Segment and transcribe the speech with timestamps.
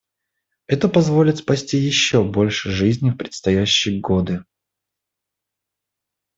[0.65, 4.43] Это позволит спасти еще больше жизней в предстоящие годы.